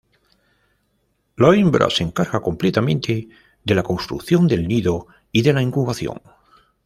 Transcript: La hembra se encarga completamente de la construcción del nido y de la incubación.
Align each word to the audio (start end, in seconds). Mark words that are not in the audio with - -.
La 1.35 1.53
hembra 1.53 1.91
se 1.91 2.01
encarga 2.03 2.41
completamente 2.41 3.29
de 3.63 3.75
la 3.75 3.83
construcción 3.83 4.47
del 4.47 4.67
nido 4.67 5.05
y 5.31 5.43
de 5.43 5.53
la 5.53 5.61
incubación. 5.61 6.19